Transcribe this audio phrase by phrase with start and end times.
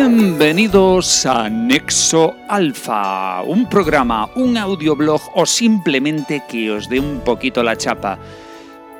[0.00, 7.62] Bienvenidos a Nexo Alfa, un programa, un audioblog o simplemente que os dé un poquito
[7.62, 8.18] la chapa.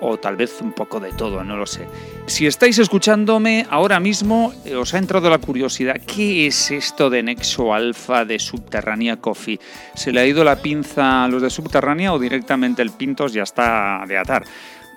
[0.03, 1.89] O tal vez un poco de todo, no lo sé.
[2.27, 5.97] Si estáis escuchándome ahora mismo, eh, os ha entrado la curiosidad.
[6.07, 9.59] ¿Qué es esto de Nexo Alfa de Subterránea Coffee?
[9.95, 13.45] ¿Se le ha ido la pinza a los de Subterránea o directamente el Pintos ya
[13.45, 14.45] está de atar?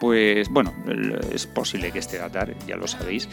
[0.01, 0.73] Pues bueno,
[1.31, 3.29] es posible que esté de atar, ya lo sabéis.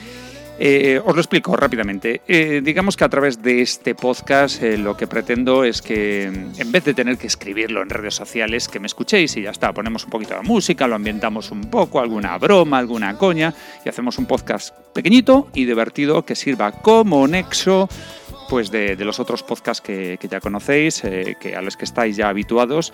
[0.62, 2.20] Eh, os lo explico rápidamente.
[2.28, 6.70] Eh, digamos que a través de este podcast eh, lo que pretendo es que en
[6.70, 10.04] vez de tener que escribirlo en redes sociales, que me escuchéis y ya está, ponemos
[10.04, 13.54] un poquito de música, lo ambientamos un poco, alguna broma, alguna coña
[13.86, 17.88] y hacemos un podcast pequeñito y divertido que sirva como nexo
[18.50, 22.92] pues de, los otros podcasts que, ya conocéis, que a los que estáis ya habituados,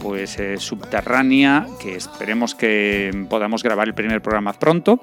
[0.00, 5.02] pues Subterránea, que esperemos que podamos grabar el primer programa pronto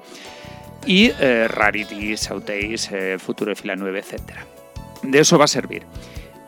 [0.86, 2.14] y eh, Rarity,
[2.92, 4.22] eh, Futuro de Fila 9, etc.
[5.02, 5.82] De eso va a servir.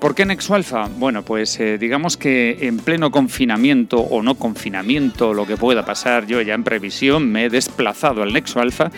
[0.01, 0.89] ¿Por qué Nexo Alpha?
[0.97, 6.27] Bueno, pues eh, digamos que en pleno confinamiento o no confinamiento, lo que pueda pasar,
[6.27, 8.91] yo ya en previsión me he desplazado al Nexo Alpha,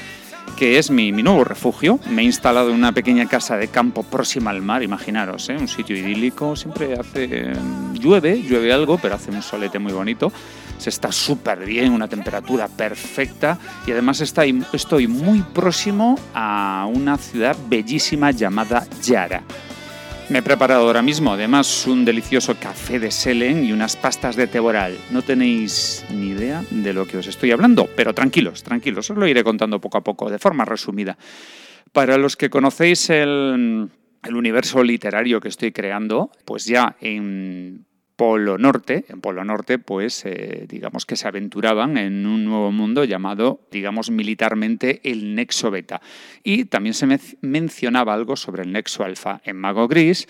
[0.57, 1.99] que es mi, nuevo refugio.
[2.09, 5.97] Me he instalado en una pequeña casa de campo próxima al mar, imaginaros, un sitio
[5.97, 6.55] idílico.
[6.55, 7.53] Siempre hace.
[7.95, 10.33] llueve, llueve algo, pero hace un solete muy bonito
[10.83, 13.57] se está súper bien, una temperatura perfecta
[13.87, 19.45] y además estoy muy próximo a una ciudad bellísima llamada Yara.
[20.29, 24.48] Me he preparado ahora mismo además un delicioso café de Selen y unas pastas de
[24.48, 24.98] teboral.
[25.11, 29.29] No tenéis ni idea de lo que os estoy hablando, pero tranquilos, tranquilos, os lo
[29.29, 31.17] iré contando poco a poco, de forma resumida.
[31.92, 33.89] Para los que conocéis el,
[34.25, 37.85] el universo literario que estoy creando, pues ya en
[38.23, 43.03] Polo Norte, en Polo Norte, pues eh, digamos que se aventuraban en un nuevo mundo
[43.03, 46.01] llamado, digamos militarmente, el Nexo Beta.
[46.45, 47.09] Y también se
[47.41, 50.29] mencionaba algo sobre el Nexo Alfa en Mago Gris.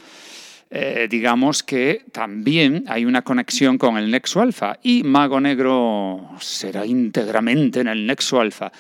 [0.71, 6.87] Eh, digamos que también hay una conexión con el Nexo Alfa y Mago Negro será
[6.87, 8.73] íntegramente en el Nexo Alfa.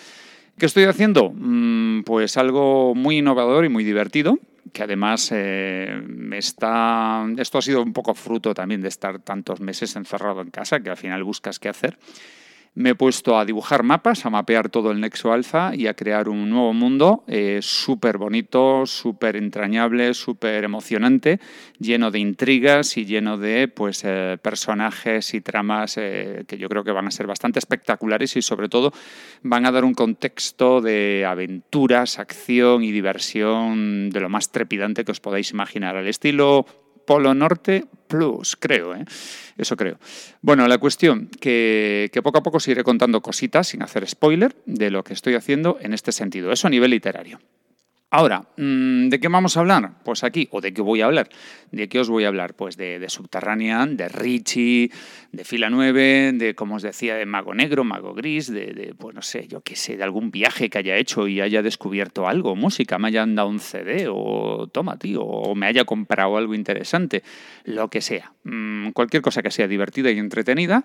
[0.58, 1.32] ¿Qué estoy haciendo?
[1.34, 4.38] Mm, pues algo muy innovador y muy divertido
[4.72, 6.02] que además eh,
[6.32, 10.80] está, esto ha sido un poco fruto también de estar tantos meses encerrado en casa,
[10.80, 11.98] que al final buscas qué hacer
[12.74, 16.28] me he puesto a dibujar mapas, a mapear todo el Nexo Alpha y a crear
[16.28, 21.38] un nuevo mundo eh, súper bonito, súper entrañable, súper emocionante,
[21.78, 26.82] lleno de intrigas y lleno de pues, eh, personajes y tramas eh, que yo creo
[26.82, 28.92] que van a ser bastante espectaculares y sobre todo
[29.42, 35.12] van a dar un contexto de aventuras, acción y diversión de lo más trepidante que
[35.12, 36.66] os podáis imaginar, al estilo
[37.06, 39.04] Polo Norte Plus, creo, ¿eh?
[39.56, 39.98] eso creo.
[40.42, 44.54] Bueno, la cuestión, que, que poco a poco os iré contando cositas sin hacer spoiler
[44.66, 47.40] de lo que estoy haciendo en este sentido, eso a nivel literario.
[48.14, 49.92] Ahora, mm, ¿de qué vamos a hablar?
[50.04, 51.30] Pues aquí, o de qué voy a hablar.
[51.70, 52.52] ¿De qué os voy a hablar?
[52.52, 54.90] Pues de, de Subterránea, de Richie,
[55.32, 59.22] de Fila 9, de, como os decía, de Mago Negro, Mago Gris, de, pues no
[59.22, 62.98] sé, yo qué sé, de algún viaje que haya hecho y haya descubierto algo, música,
[62.98, 67.22] me hayan dado un CD o toma, tío, o me haya comprado algo interesante,
[67.64, 68.34] lo que sea.
[68.44, 70.84] Mm, cualquier cosa que sea divertida y entretenida.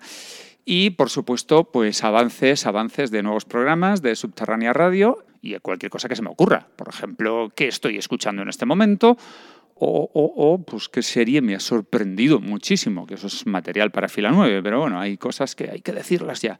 [0.70, 6.10] Y, por supuesto, pues avances, avances de nuevos programas de Subterránea Radio y cualquier cosa
[6.10, 6.68] que se me ocurra.
[6.76, 9.16] Por ejemplo, qué estoy escuchando en este momento
[9.76, 14.62] o, pues qué serie me ha sorprendido muchísimo, que eso es material para fila 9,
[14.62, 16.58] pero bueno, hay cosas que hay que decirlas ya.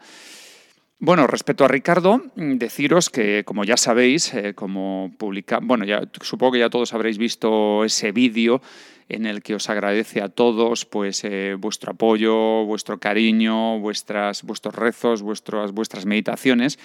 [1.01, 6.55] Bueno, respecto a Ricardo, deciros que, como ya sabéis, eh, como publica, bueno, ya supongo
[6.55, 8.61] que ya todos habréis visto ese vídeo
[9.09, 14.75] en el que os agradece a todos pues eh, vuestro apoyo, vuestro cariño, vuestras, vuestros
[14.75, 16.81] rezos, vuestras, vuestras meditaciones.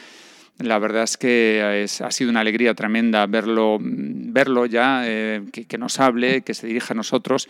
[0.59, 5.99] La verdad es que ha sido una alegría tremenda verlo, verlo ya, eh, que, nos
[5.99, 7.49] hable, que se dirija a nosotros.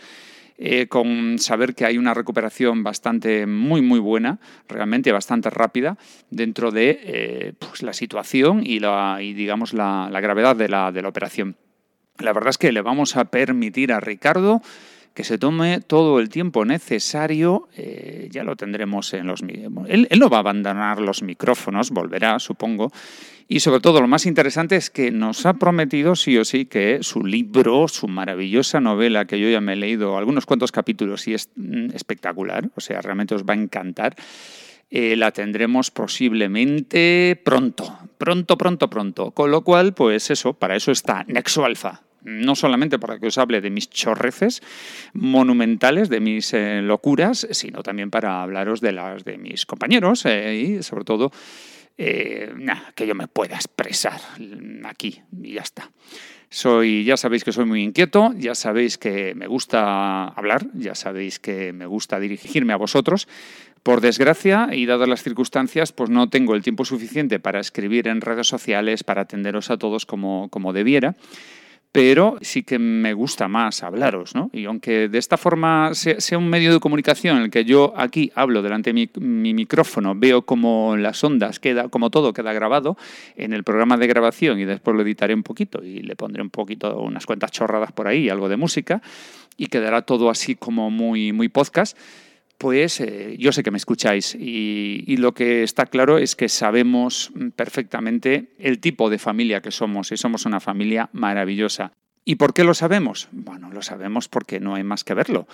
[0.56, 5.98] Eh, con saber que hay una recuperación bastante muy muy buena, realmente bastante rápida
[6.30, 11.08] dentro de eh, pues, la situación y, la, digamos la, gravedad de la, de la
[11.08, 11.56] operación.
[12.18, 14.62] La verdad es que le vamos a permitir a Ricardo
[15.14, 19.42] que se tome todo el tiempo necesario, eh, ya lo tendremos en los...
[19.42, 22.92] Él, él no va a abandonar los micrófonos, volverá, supongo,
[23.48, 26.98] y sobre todo lo más interesante es que nos ha prometido sí o sí que
[27.02, 31.34] su libro, su maravillosa novela, que yo ya me he leído algunos cuantos capítulos y
[31.34, 34.16] es mm, espectacular, o sea, realmente os va a encantar,
[34.90, 39.30] eh, la tendremos posiblemente pronto, pronto, pronto, pronto.
[39.32, 43.38] Con lo cual, pues eso, para eso está Nexo Alfa, no solamente para que os
[43.38, 44.62] hable de mis chorreces
[45.12, 50.54] monumentales, de mis eh, locuras, sino también para hablaros de las de mis compañeros eh,
[50.54, 51.30] y sobre todo
[51.96, 52.52] eh,
[52.94, 54.20] que yo me pueda expresar
[54.84, 55.90] aquí y ya está.
[56.50, 61.40] Soy, ya sabéis que soy muy inquieto, ya sabéis que me gusta hablar, ya sabéis
[61.40, 63.26] que me gusta dirigirme a vosotros.
[63.82, 68.20] Por desgracia, y dadas las circunstancias, pues no tengo el tiempo suficiente para escribir en
[68.20, 71.16] redes sociales, para atenderos a todos como, como debiera
[71.94, 74.50] pero sí que me gusta más hablaros, ¿no?
[74.52, 78.32] Y aunque de esta forma sea, un medio de comunicación en el que yo aquí
[78.34, 82.96] hablo delante de mi, micrófono, veo como las ondas queda, como todo queda grabado
[83.36, 86.50] en el programa de grabación y después lo editaré un poquito y le pondré un
[86.50, 89.00] poquito, unas cuantas chorradas por ahí, algo de música
[89.56, 91.96] y quedará todo así como muy, muy podcast
[92.58, 97.32] pues eh, yo sé que me escucháis y, lo que está claro es que sabemos
[97.56, 101.92] perfectamente el tipo de familia que somos y somos una familia maravillosa.
[102.24, 103.28] ¿Y por qué lo sabemos?
[103.32, 105.46] Bueno, lo sabemos porque no hay más que verlo,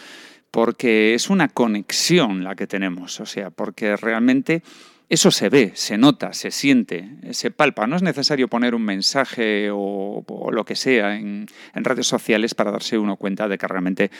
[0.50, 4.62] porque es una conexión la que tenemos, o sea, porque realmente
[5.08, 7.88] eso se ve, se nota, se siente, se palpa.
[7.88, 12.98] No es necesario poner un mensaje o, lo que sea en redes sociales para darse
[12.98, 14.10] uno cuenta de que realmente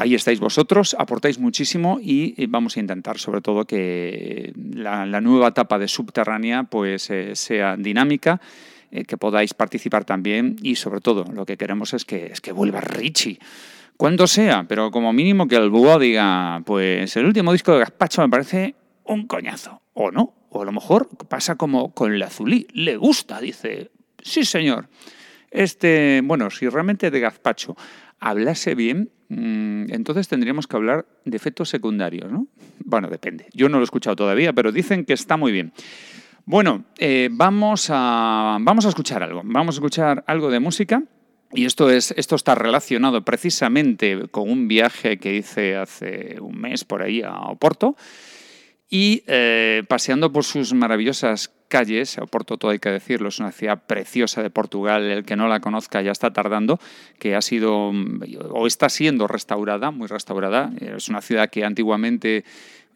[0.00, 5.78] Ahí estáis vosotros, aportáis muchísimo y vamos a intentar sobre todo que la, nueva etapa
[5.78, 8.40] de subterránea pues eh, sea dinámica,
[8.90, 12.52] eh, que podáis participar también y sobre todo lo que queremos es que, es que
[12.52, 13.38] vuelva Richie.
[13.98, 18.22] Cuando sea, pero como mínimo que el búho diga, pues el último disco de Gaspacho
[18.22, 18.74] me parece
[19.04, 23.38] un coñazo, o no, o a lo mejor pasa como con el azulí, le gusta,
[23.38, 23.90] dice,
[24.22, 24.88] sí señor.
[25.50, 27.76] Este, bueno, si realmente de Gazpacho
[28.18, 32.48] hablase bien, entonces tendríamos que hablar de efectos secundarios, ¿no?
[32.84, 33.46] Bueno, depende.
[33.52, 35.72] Yo no lo he escuchado todavía, pero dicen que está muy bien.
[36.44, 39.42] Bueno, eh, vamos, a, vamos a escuchar algo.
[39.44, 41.04] Vamos a escuchar algo de música.
[41.52, 46.84] Y esto, es, esto está relacionado precisamente con un viaje que hice hace un mes
[46.84, 47.96] por ahí a Oporto.
[48.88, 53.80] Y eh, paseando por sus maravillosas calles, Oporto todo hay que decirlo, es una ciudad
[53.86, 56.78] preciosa de Portugal, el que no la conozca ya está tardando,
[57.18, 57.92] que ha sido
[58.50, 62.44] o está siendo restaurada, muy restaurada, es una ciudad que antiguamente eh,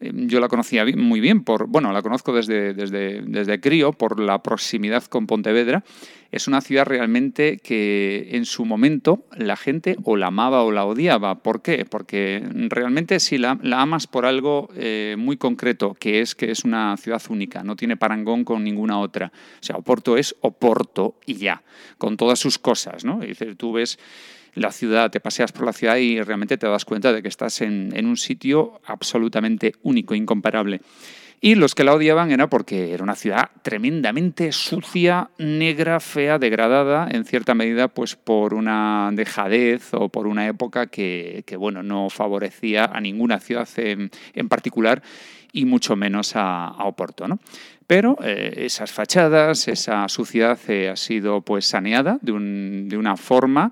[0.01, 4.43] yo la conocía muy bien, por, bueno, la conozco desde, desde, desde crío, por la
[4.43, 5.83] proximidad con Pontevedra.
[6.31, 10.85] Es una ciudad realmente que en su momento la gente o la amaba o la
[10.85, 11.35] odiaba.
[11.35, 11.85] ¿Por qué?
[11.85, 16.97] Porque realmente si la, amas por algo eh, muy concreto, que es que es una
[16.97, 19.31] ciudad única, no tiene parangón con ninguna otra.
[19.61, 21.63] O sea, Oporto es Oporto y ya,
[21.97, 23.19] con todas sus cosas, ¿no?
[23.19, 23.97] dices, tú ves
[24.55, 27.61] la ciudad, te paseas por la ciudad y realmente te das cuenta de que estás
[27.61, 30.81] en, un sitio absolutamente único, incomparable.
[31.41, 37.09] Y los que la odiaban era porque era una ciudad tremendamente sucia, negra, fea, degradada,
[37.11, 42.85] en cierta medida pues por una dejadez o por una época que, bueno, no favorecía
[42.85, 44.09] a ninguna ciudad en,
[44.47, 45.03] particular
[45.51, 47.27] y mucho menos a, Oporto.
[47.27, 47.39] ¿no?
[47.85, 52.31] Pero eh, esas fachadas, esa suciedad eh, ha sido pues saneada de,
[52.87, 53.71] de una forma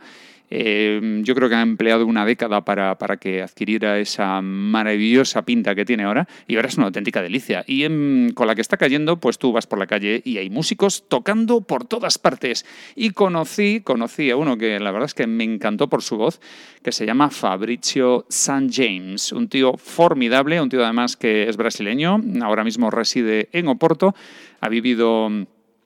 [0.55, 5.73] Em, yo creo que ha empleado una década para, para, que adquiriera esa maravillosa pinta
[5.73, 7.63] que tiene ahora y ahora es una auténtica delicia.
[7.65, 7.87] Y
[8.33, 11.61] con la que está cayendo, pues tú vas por la calle y hay músicos tocando
[11.61, 12.67] por todas partes.
[12.95, 16.39] Y conocí, conocí a uno que la verdad es que me encantó por su voz,
[16.83, 22.21] que se llama Fabricio San James, un tío formidable, un tío además que es brasileño,
[22.43, 24.13] ahora mismo reside en Oporto,
[24.61, 25.31] ha vivido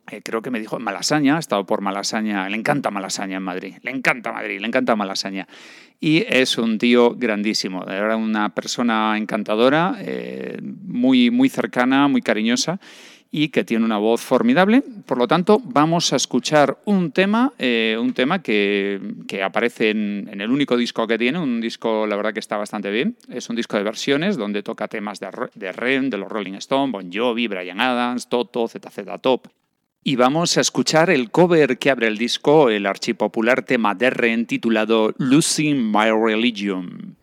[0.09, 3.75] eh, creo que me dijo Malasaña, ha estado por Malasaña, le encanta Malasaña en Madrid,
[3.81, 5.47] le encanta Madrid, le encanta Malasaña.
[5.99, 12.79] Y es un tío grandísimo, era una persona encantadora, eh, muy, muy cercana, muy cariñosa
[13.31, 14.81] y que tiene una voz formidable.
[15.05, 20.29] Por lo tanto, vamos a escuchar un tema, eh, un tema que, que aparece en,
[20.39, 23.17] el único disco que tiene, un disco, la verdad, que está bastante bien.
[23.29, 26.91] Es un disco de versiones donde toca temas de, de Ren, de los Rolling Stones,
[26.93, 29.47] Bon Jovi, Brian Adams, Toto, ZZ Top.
[30.07, 34.45] Y vamos a escuchar el cover que abre el disco, el archipopular tema de Ren
[34.45, 37.17] titulado Losing My Religion.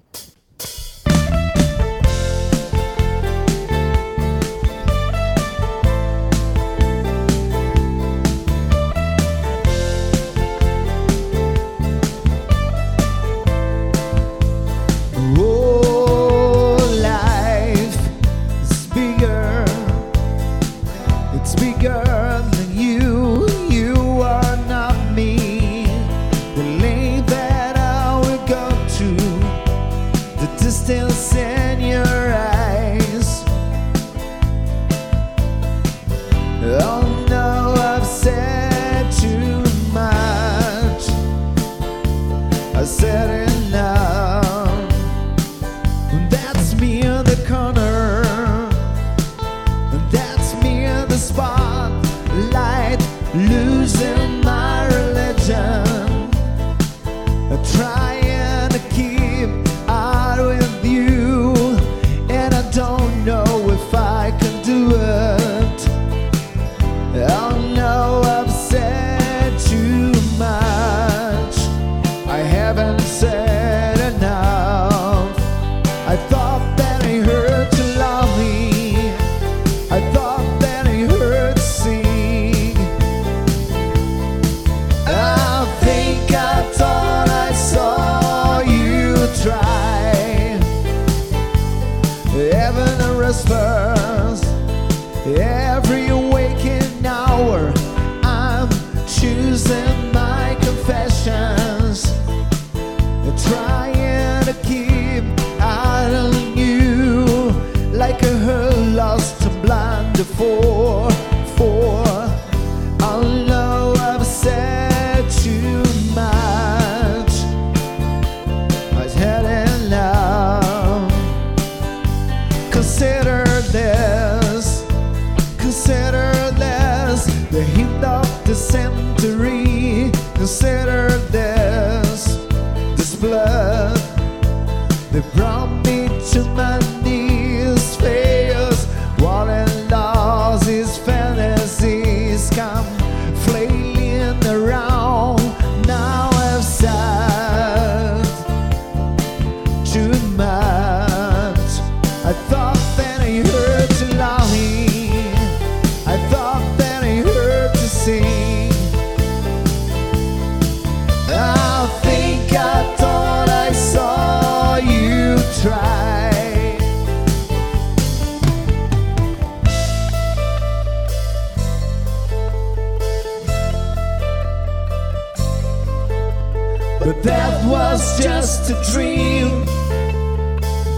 [177.95, 179.65] was just a dream.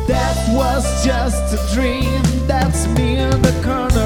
[0.07, 2.23] That was just a dream.
[2.47, 4.06] That's me in the corner.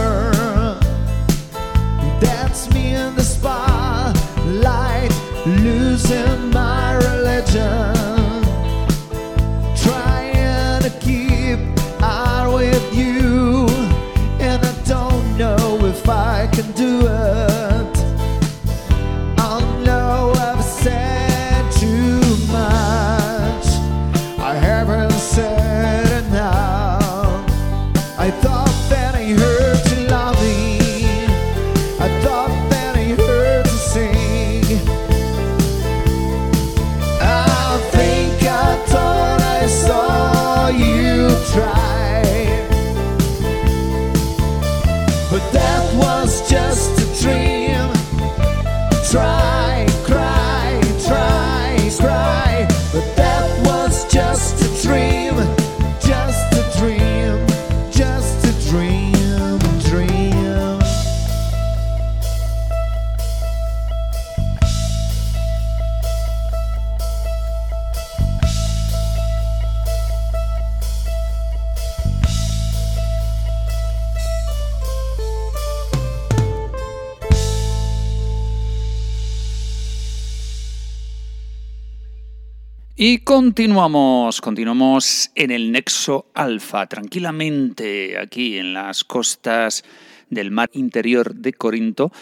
[83.02, 89.84] Y continuamos, continuamos en el Nexo Alfa, tranquilamente aquí en las costas
[90.28, 92.12] del mar interior de Corinto.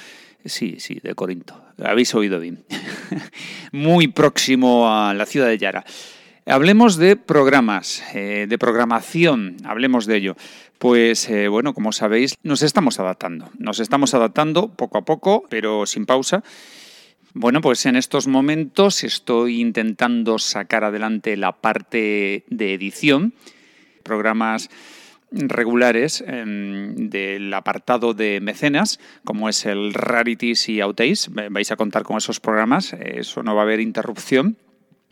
[0.45, 1.61] Sí, sí, de Corinto.
[1.83, 2.63] Habéis oído bien.
[3.73, 5.85] Muy próximo a la ciudad de Yara.
[6.47, 10.37] Hablemos de programas, eh, de programación, hablemos de ello.
[10.79, 13.51] Pues eh, bueno, como sabéis, nos estamos adaptando.
[13.59, 16.45] Nos estamos adaptando poco a poco, pero sin pausa.
[17.41, 23.33] Bueno, pues en estos momentos estoy intentando sacar adelante la parte de edición,
[24.03, 24.71] programas
[25.31, 31.31] regulares em, del apartado de mecenas, como es el Rarities y Outtace.
[31.49, 34.57] Vais a contar con esos programas, eso no va a haber interrupción.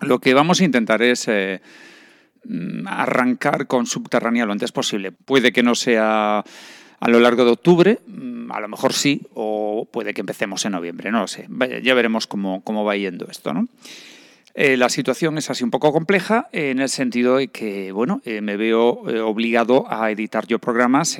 [0.00, 1.60] Lo que vamos a intentar es eh,
[2.42, 5.12] mm, arrancar con Subterránea lo antes posible.
[5.12, 6.42] Puede que no sea
[6.98, 8.00] a lo largo de octubre,
[8.50, 11.48] a lo mejor sí, o puede que empecemos en noviembre, no lo sé.
[11.82, 13.68] ya veremos cómo, cómo va yendo esto, ¿no?
[14.58, 18.40] Eh, la situación es así un poco compleja en el sentido de que, bueno, eh,
[18.40, 21.18] me veo eh, obligado a editar yo programas.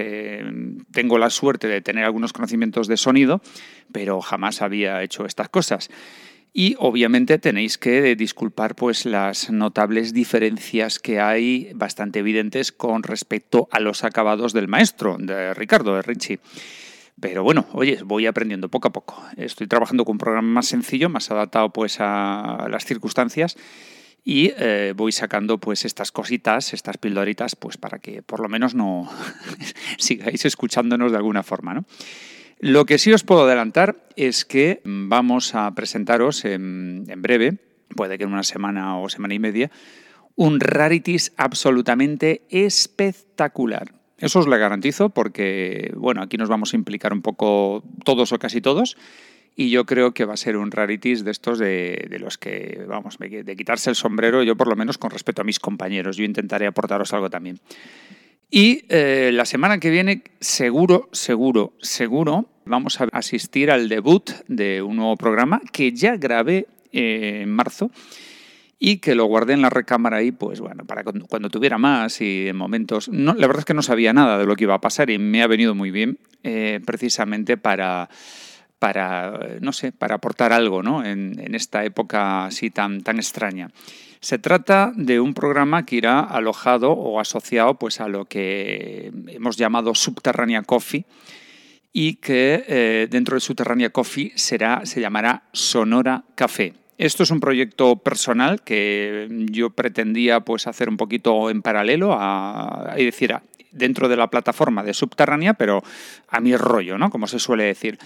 [0.91, 3.43] tengo la suerte de tener algunos conocimientos de sonido,
[3.93, 5.91] pero jamás había hecho estas cosas.
[6.55, 13.69] Y obviamente tenéis que disculpar pues las notables diferencias que hay bastante evidentes con respecto
[13.71, 16.41] a los acabados del maestro, de Ricardo, de Richie.
[17.21, 19.23] Pero bueno, oye, voy aprendiendo poco a poco.
[19.37, 23.57] Estoy trabajando con un programa más sencillo, más adaptado pues a las circunstancias
[24.23, 28.75] y eh, voy sacando pues estas cositas, estas pildoritas, pues para que por lo menos
[28.75, 29.09] no
[29.99, 31.85] sigáis escuchándonos de alguna forma, ¿no?
[32.59, 37.59] Lo que sí os puedo adelantar es que vamos a presentaros en, en breve,
[37.95, 39.71] puede que en una semana o semana y media,
[40.37, 43.93] un Rarities absolutamente espectacular.
[44.19, 48.39] Eso os lo garantizo porque, bueno, aquí nos vamos a implicar un poco todos o
[48.39, 48.97] casi todos
[49.57, 53.17] y yo creo que va a ser un rarities de estos de, los que, vamos,
[53.19, 56.19] de quitarse el sombrero, yo por lo menos con respecto a mis compañeros.
[56.19, 57.59] Yo intentaré aportaros algo también.
[58.51, 64.83] Y eh, la semana que viene, seguro, seguro, seguro, vamos a asistir al debut de
[64.83, 67.91] un nuevo programa que ya grabé eh, en marzo
[68.79, 72.49] y que lo guardé en la recámara ahí, pues bueno, para cuando, tuviera más y
[72.49, 73.09] en momentos...
[73.09, 75.43] La verdad es que no sabía nada de lo que iba a pasar y me
[75.43, 78.11] ha venido muy bien eh, precisamente para,
[78.79, 81.05] para, no sé, para aportar algo ¿no?
[81.05, 83.71] en, en, esta época así tan, tan extraña.
[84.21, 89.57] Se trata de un programa que irá alojado o asociado pues, a lo que hemos
[89.57, 91.07] llamado Subterránea Coffee,
[91.99, 96.75] y que eh, dentro de Subterránea Coffee será, se llamará Sonora Café.
[96.99, 102.95] Esto es un proyecto personal que yo pretendía pues, hacer un poquito en paralelo, a,
[102.97, 103.35] decir,
[103.71, 105.83] dentro de la plataforma de Subterránea, pero
[106.29, 107.11] a mi rollo, ¿no?
[107.11, 107.99] como se suele decir.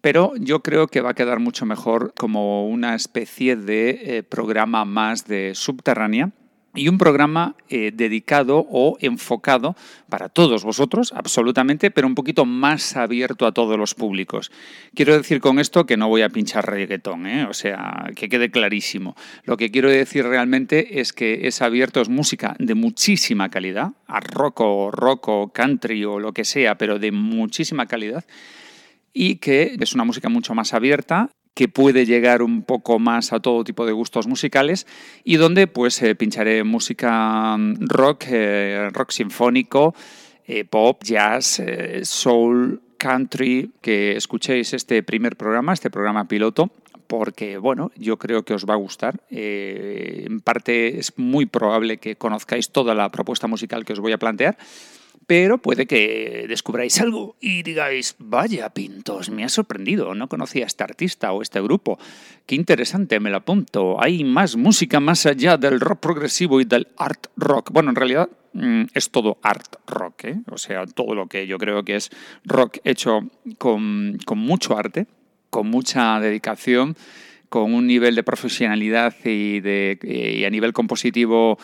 [0.00, 4.84] Pero yo creo que va a quedar mucho mejor como una especie de eh, programa
[4.84, 6.30] más de Subterránea
[6.74, 9.76] y un programa eh, dedicado o enfocado
[10.08, 14.50] para todos vosotros, absolutamente, pero un poquito más abierto a todos los públicos.
[14.94, 17.46] Quiero decir con esto que no voy a pinchar reggaetón, ¿eh?
[17.46, 19.14] o sea, que quede clarísimo.
[19.44, 24.20] Lo que quiero decir realmente es que es abierto, es música de muchísima calidad, a
[24.20, 28.24] rock o rock o country o lo que sea, pero de muchísima calidad
[29.12, 33.40] y que es una música mucho más abierta que puede llegar un poco más a
[33.40, 34.86] todo tipo de gustos musicales
[35.24, 39.94] y donde pues eh, pincharé música mm, rock, eh, rock sinfónico,
[40.46, 41.62] eh, pop, jazz,
[42.02, 46.70] soul, country, que escuchéis este primer programa, este programa piloto,
[47.06, 49.20] porque bueno, yo creo que os va a gustar.
[49.28, 54.18] en parte es muy probable que conozcáis toda la propuesta musical que os voy a
[54.18, 54.56] plantear
[55.26, 60.66] pero puede que descubráis algo y digáis, vaya Pintos, me ha sorprendido, no conocía a
[60.66, 61.98] este artista o este grupo,
[62.46, 66.88] qué interesante, me lo apunto, hay más música más allá del rock progresivo y del
[66.96, 67.70] art rock.
[67.72, 70.40] Bueno, en realidad mm, es todo art rock, ¿eh?
[70.50, 72.10] o sea, todo lo que yo creo que es
[72.44, 73.20] rock hecho
[73.58, 75.06] con, mucho arte,
[75.50, 76.96] con mucha dedicación,
[77.48, 81.58] con un nivel de profesionalidad y, de, y a nivel compositivo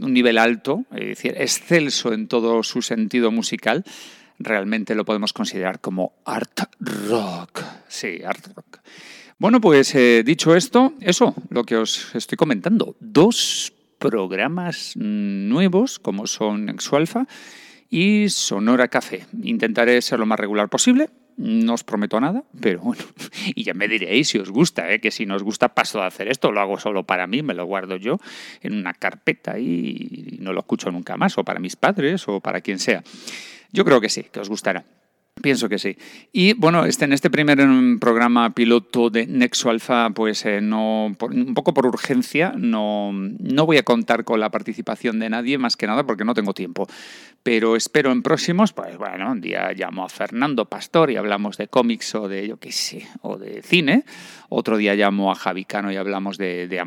[0.00, 3.84] un nivel alto, es decir, excelso en todo su sentido musical,
[4.38, 7.62] realmente lo podemos considerar como art rock.
[7.88, 8.78] Sí, art rock.
[9.38, 12.96] Bueno, pues eh, dicho esto, eso, lo que os estoy comentando.
[13.00, 17.26] Dos programas nuevos, como son Exualfa
[17.88, 19.26] y Sonora Café.
[19.42, 21.10] Intentaré ser lo más regular posible.
[21.38, 23.04] No os prometo nada, pero bueno,
[23.54, 25.00] y ya me diréis si os gusta, ¿eh?
[25.00, 27.54] que si no os gusta paso de hacer esto, lo hago solo para mí, me
[27.54, 28.18] lo guardo yo
[28.60, 32.60] en una carpeta y no lo escucho nunca más, o para mis padres, o para
[32.60, 33.04] quien sea.
[33.70, 34.84] Yo creo que sí, que os gustará.
[35.42, 35.96] Pienso que sí.
[36.32, 37.58] Y bueno, este, en este primer
[38.00, 43.76] programa piloto de Nexo Alpha, pues eh, no, un poco por urgencia, no, no voy
[43.76, 46.86] a contar con la participación de nadie, más que nada porque no tengo tiempo.
[47.42, 51.68] Pero espero en próximos, pues bueno, un día llamo a Fernando Pastor y hablamos de
[51.68, 54.04] cómics o de, yo qué sé, o de cine.
[54.48, 56.82] Otro día llamo a Javi Cano y hablamos de, de,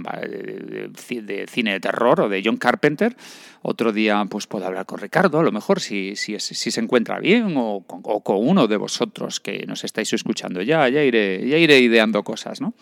[1.22, 3.16] de cine de terror o de John Carpenter.
[3.63, 7.19] Otro día pues puedo hablar con Ricardo, a lo mejor si, si, si se encuentra
[7.19, 10.62] bien, o con, o con uno de vosotros que nos estáis escuchando.
[10.62, 12.74] Ya, ya iré, ya iré ideando cosas, ¿no?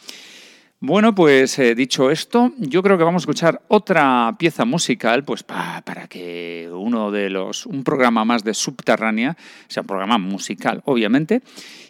[0.82, 5.44] Bueno, pues eh, dicho esto, yo creo que vamos a escuchar otra pieza musical, pues
[5.44, 9.36] para que uno de los, un programa más de Subterránea,
[9.68, 11.42] sea un programa musical, obviamente,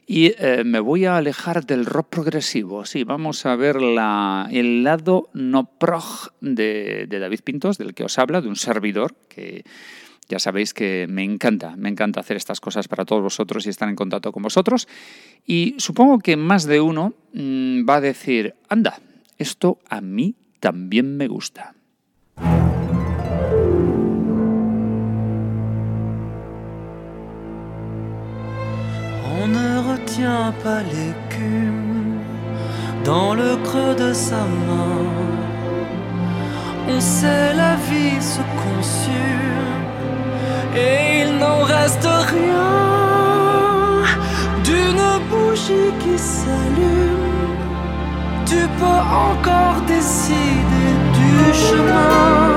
[0.08, 2.84] y eh, me voy a alejar del rock progresivo.
[2.84, 8.06] Sí, vamos a ver la, el lado no prog de, de David Pintos, del que
[8.06, 9.66] os habla, de un servidor que
[10.30, 13.90] ya sabéis que me encanta, me encanta hacer estas cosas para todos vosotros y estar
[13.90, 14.88] en contacto con vosotros.
[15.46, 19.00] Y supongo que más de uno mm, va a decir, anda,
[19.40, 21.74] esto a mí también me gusta.
[29.42, 32.20] On ne retient pas l'écume
[33.04, 35.10] dans le creux de sa main.
[36.88, 39.79] On sait la vie se consume
[40.76, 42.70] et il n'en reste rien
[44.64, 47.20] d'une bougie qui s'allume.
[48.46, 52.56] Tu peux encore décider du chemin,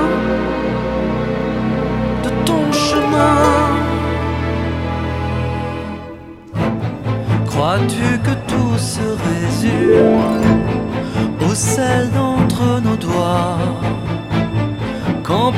[2.23, 3.37] de ton chemin.
[7.45, 10.41] Crois-tu que tout se résume
[11.49, 13.57] au sel d'entre nos doigts?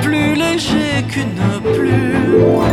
[0.02, 2.64] Plus léger qu'une plume,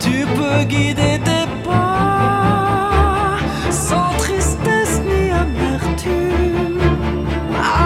[0.00, 3.36] tu peux guider tes pas
[3.70, 6.80] sans tristesse ni amertume.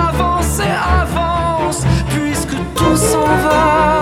[0.09, 4.02] Avance et avance, puisque tout s'en va,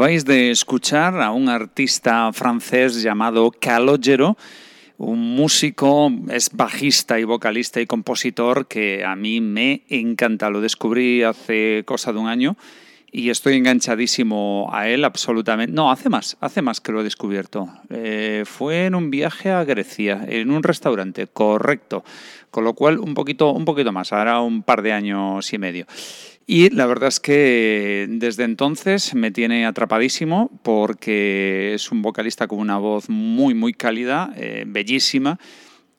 [0.00, 4.38] Acabáis de escuchar a un artista francés llamado Calogero,
[4.96, 10.48] un músico, es bajista y vocalista y compositor que a mí me encanta.
[10.48, 12.56] Lo descubrí hace cosa de un año
[13.12, 15.74] y estoy enganchadísimo a él absolutamente.
[15.74, 17.68] No, hace más, hace más que lo he descubierto.
[17.90, 22.04] Eh, fue en un viaje a Grecia, en un restaurante, correcto.
[22.50, 25.86] Con lo cual, un poquito, un poquito más, ahora un par de años y medio.
[26.52, 32.58] Y la verdad es que desde entonces me tiene atrapadísimo porque es un vocalista con
[32.58, 35.38] una voz muy, muy cálida, eh, bellísima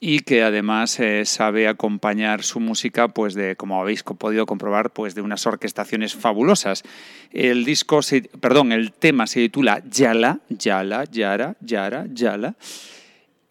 [0.02, 5.16] y que además eh, sabe acompañar su música, pues de, como habéis podido comprobar, pues
[5.16, 6.84] de unas orquestaciones fabulosas.
[7.32, 12.56] El disco, se- perdón, el tema se titula Yala, Yala, Yara, Yara, Yala.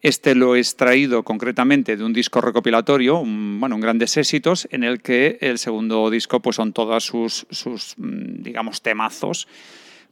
[0.01, 5.01] Este lo he extraído concretamente de un disco recopilatorio, bueno, un grandes éxitos, en el
[5.01, 9.47] que el segundo disco pues son todas sus, sus mm, digamos, temazos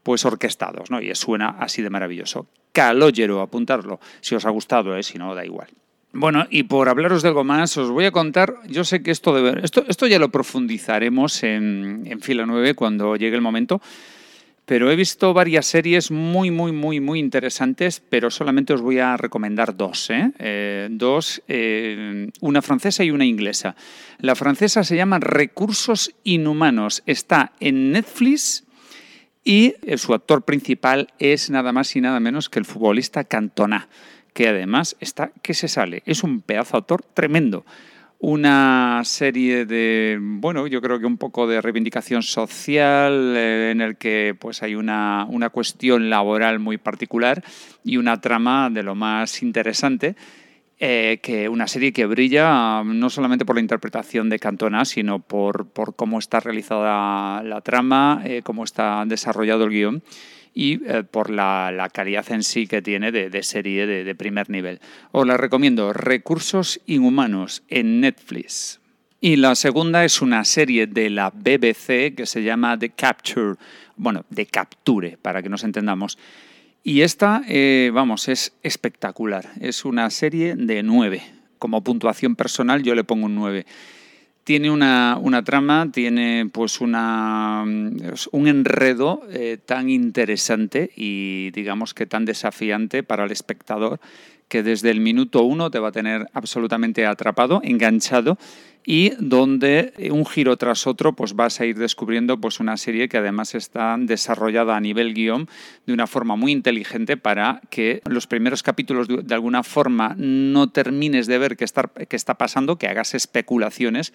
[0.03, 1.01] pues orquestados, ¿no?
[1.01, 2.47] Y suena así de maravilloso.
[2.71, 5.03] Calogero, apuntarlo, si os ha gustado, ¿eh?
[5.03, 5.67] si no, da igual.
[6.11, 9.33] Bueno, y por hablaros de algo más, os voy a contar, yo sé que esto,
[9.33, 13.81] debe, esto, esto ya lo profundizaremos en, en Fila 9 cuando llegue el momento,
[14.69, 19.17] pero he visto varias series muy, muy, muy, muy interesantes, pero solamente os voy a
[19.17, 20.11] recomendar dos.
[20.11, 20.31] ¿eh?
[20.37, 23.75] Eh, dos, eh, una francesa y una inglesa.
[24.19, 28.63] La francesa se llama Recursos Inhumanos, está en Netflix
[29.43, 33.89] y su actor principal es nada más y nada menos que el futbolista Cantona
[34.35, 36.03] que además está que se sale.
[36.05, 37.65] Es un pedazo autor tremendo.
[38.21, 43.95] Una serie de, bueno, yo creo que un poco de reivindicación social eh, en el
[43.95, 47.41] que pues hay una, una cuestión laboral muy particular
[47.81, 50.17] y una trama de lo más interesante.
[50.81, 55.67] Eh, que una serie que brilla no solamente por la interpretación de Cantona, sino por,
[55.67, 60.03] por cómo está realizada la trama, eh, cómo está desarrollado el guion
[60.53, 64.79] y eh, por la, calidad en sí que tiene de, serie de, primer nivel.
[65.11, 68.79] Os la recomiendo, Recursos Inhumanos en Netflix.
[69.21, 73.55] Y la segunda es una serie de la BBC que se llama The Capture,
[73.97, 76.17] bueno, The Capture, para que nos entendamos.
[76.83, 79.49] Y esta, eh, vamos, es espectacular.
[79.59, 81.21] Es una serie de nueve.
[81.57, 83.65] Como puntuación personal yo le pongo un nueve
[84.49, 92.25] tiene una, trama, tiene pues una, un enredo eh, tan interesante y digamos que tan
[92.25, 93.99] desafiante para el espectador
[94.49, 98.37] que desde el minuto uno te va a tener absolutamente atrapado, enganchado
[98.85, 103.17] y donde un giro tras otro pues vas a ir descubriendo pues una serie que
[103.17, 105.47] además está desarrollada a nivel guion
[105.85, 111.27] de una forma muy inteligente para que los primeros capítulos de, alguna forma no termines
[111.27, 111.65] de ver qué
[112.07, 114.13] qué está pasando, que hagas especulaciones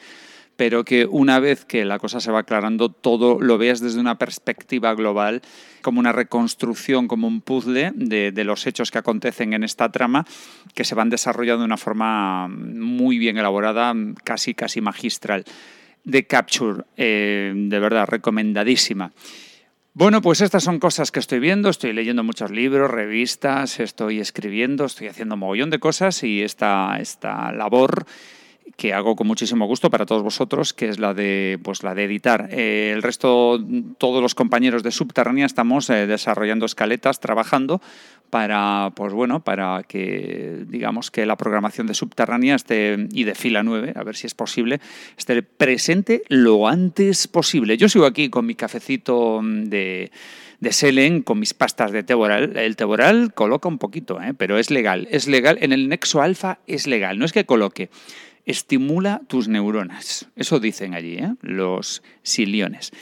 [0.57, 4.19] pero que una vez que la cosa se va aclarando, todo lo veas desde una
[4.19, 5.43] perspectiva global,
[5.83, 10.27] como una reconstrucción, como un puzzle de, los hechos que acontecen en esta trama,
[10.75, 15.45] que se van desarrollando de una forma muy bien elaborada, casi, casi magistral.
[16.09, 19.13] The Capture, eh, de verdad, recomendadísima.
[19.97, 24.85] Bueno, pues estas son cosas que estoy viendo, estoy leyendo muchos libros, revistas, estoy escribiendo,
[24.87, 28.05] estoy haciendo mogollón de cosas y esta, esta labor
[28.77, 32.05] que hago con muchísimo gusto para todos vosotros, que es la de, pues, la de
[32.05, 32.49] editar.
[32.51, 33.63] Eh, el resto,
[33.99, 37.81] todos los compañeros de Subterránea estamos eh, desarrollando escaletas, trabajando
[38.31, 43.63] para, pues bueno, para que digamos que la programación de Subterránea esté, y de fila
[43.63, 44.81] 9, a ver si es posible,
[45.17, 47.77] esté presente lo antes posible.
[47.77, 50.11] Yo sigo aquí con mi cafecito de
[50.65, 52.57] de Selen con mis pastas de Teboral.
[52.57, 54.35] El Teboral coloca un poquito, ¿eh?
[54.37, 55.07] pero es legal.
[55.11, 55.59] Es legal.
[55.61, 57.19] En el Nexo Alfa es legal.
[57.19, 57.91] No es que coloque
[58.47, 60.29] estimula tus neuronas.
[60.37, 61.35] Eso dicen allí, ¿eh?
[61.43, 62.93] los siliones.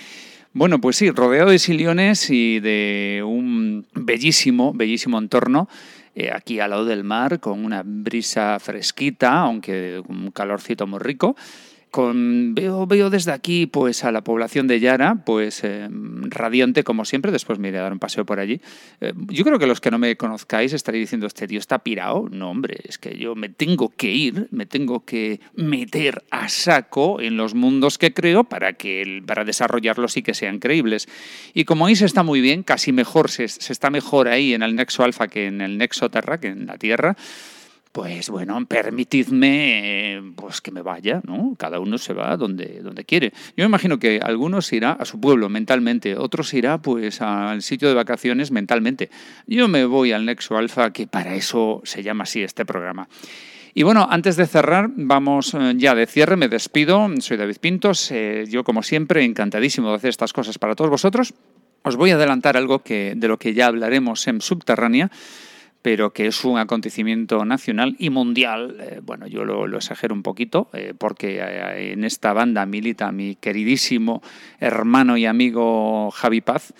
[0.54, 5.68] Bueno, pues sí, rodeado de siliones y de un bellísimo, bellísimo entorno,
[6.14, 11.36] eh, aquí al lado del mar, con una brisa fresquita, aunque un calorcito muy rico,
[11.94, 17.32] veo, veo desde aquí pues a la población de Yara, pues eh, radiante como siempre,
[17.32, 18.60] después me iré a dar un paseo por allí.
[19.00, 22.28] Eh, yo creo que los que no me conozcáis estaréis diciendo, este tío está pirado.
[22.30, 27.20] No, hombre, es que yo me tengo que ir, me tengo que meter a saco
[27.20, 31.08] en los mundos que creo para, que, para desarrollarlos y que sean creíbles.
[31.54, 34.62] Y como ahí se está muy bien, casi mejor, se, se está mejor ahí en
[34.62, 37.16] el Nexo Alfa que en el Nexo Terra, que en la Tierra,
[37.92, 41.54] pues bueno, permitidme eh, pues que me vaya, ¿no?
[41.58, 43.32] Cada uno se va donde, donde quiere.
[43.54, 47.88] Yo me imagino que algunos irá a su pueblo mentalmente, otros irá pues al sitio
[47.88, 49.10] de vacaciones mentalmente.
[49.46, 53.08] Yo me voy al Nexo Alfa, que para eso se llama así este programa.
[53.74, 57.08] Y bueno, antes de cerrar, vamos eh, ya de cierre, me despido.
[57.20, 58.10] Soy David Pintos,
[58.48, 61.34] yo como siempre encantadísimo de hacer estas cosas para todos vosotros.
[61.82, 65.10] Os voy a adelantar algo que, de lo que ya hablaremos en Subterránea
[65.82, 68.76] pero que es un acontecimiento nacional y mundial.
[68.80, 73.34] Eh, bueno, yo lo, exagero un poquito, eh, porque eh, en esta banda milita mi
[73.34, 74.22] queridísimo
[74.60, 76.72] hermano y amigo Javi Paz,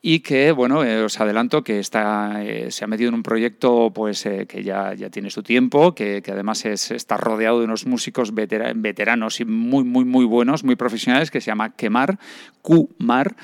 [0.00, 4.62] y que, bueno, os adelanto que está, se ha metido en un proyecto pues, que
[4.62, 9.40] ya, ya tiene su tiempo, que, que además es, está rodeado de unos músicos veteranos
[9.40, 12.20] y muy, muy, muy buenos, muy profesionales, que se llama Quemar,
[12.62, 13.34] Q-Mar.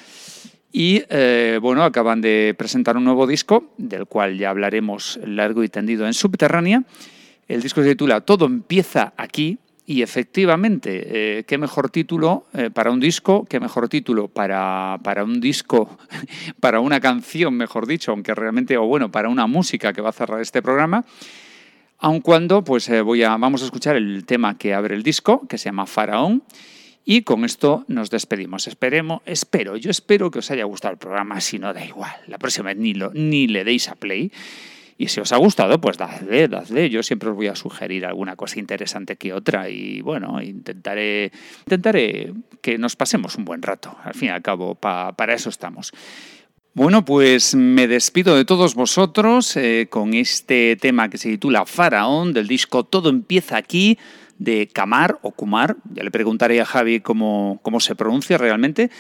[0.73, 5.69] Y eh, bueno, acaban de presentar un nuevo disco, del cual ya hablaremos largo y
[5.69, 6.83] tendido en Subterránea.
[7.47, 9.59] El disco se titula Todo empieza aquí.
[9.85, 15.25] Y efectivamente, eh, qué mejor título eh, para un disco, qué mejor título para, para,
[15.25, 15.99] un disco,
[16.61, 20.13] para una canción, mejor dicho, aunque realmente, o bueno, para una música que va a
[20.13, 21.05] cerrar este programa.
[21.99, 25.59] Aun cuando, pues voy a, vamos a escuchar el tema que abre el disco, que
[25.59, 26.45] se llama Faraón.
[27.05, 28.69] Y con esto nos despedimos.
[28.69, 32.12] Esperemos, espero, yo espero que os haya gustado el programa, si no da igual.
[32.29, 34.31] La próxima vez ni, lo, ni le deis a play.
[34.99, 36.88] Y si os ha gustado, pues dadle, dadle.
[36.91, 42.33] Yo siempre os voy a sugerir alguna cosa interesante que otra y bueno, intentaré, intentaré
[42.61, 43.97] que nos pasemos un buen rato.
[44.05, 45.93] Al fin y al cabo, para eso estamos.
[46.75, 52.33] Bueno, pues me despido de todos vosotros eh, con este tema que se titula Faraón
[52.33, 53.99] del disco Todo empieza aquí
[54.43, 55.77] de Kamar o Kumar.
[55.93, 58.91] Ya le preguntaré a Javi cómo, cómo se pronuncia realmente.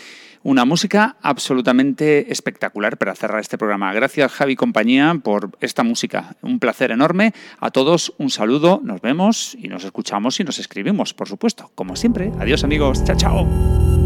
[0.44, 3.92] Una música absolutamente espectacular para cerrar este programa.
[3.92, 6.34] Gracias Javi compañía por esta música.
[6.42, 7.32] Un placer enorme.
[7.60, 8.80] A todos un saludo.
[8.82, 11.70] Nos vemos y nos escuchamos y nos escribimos, por supuesto.
[11.76, 12.32] Como siempre.
[12.40, 13.04] Adiós amigos.
[13.04, 14.01] Chao, chao.